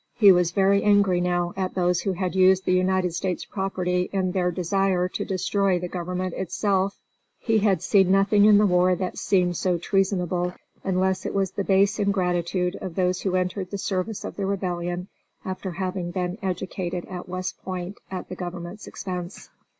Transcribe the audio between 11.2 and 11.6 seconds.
it was